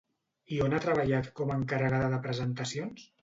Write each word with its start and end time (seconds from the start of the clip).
I 0.55 0.61
on 0.67 0.73
ha 0.77 0.79
treballat 0.85 1.29
com 1.41 1.53
a 1.55 1.59
encarregada 1.63 2.09
de 2.15 2.21
presentacions? 2.27 3.05